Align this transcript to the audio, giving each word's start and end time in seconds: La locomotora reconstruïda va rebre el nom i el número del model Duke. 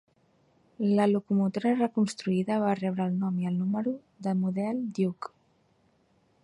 La 0.99 1.03
locomotora 1.11 1.73
reconstruïda 1.75 2.57
va 2.65 2.73
rebre 2.81 3.07
el 3.11 3.21
nom 3.25 3.39
i 3.45 3.49
el 3.51 3.59
número 3.61 3.95
del 4.29 4.43
model 4.47 4.83
Duke. 5.01 5.35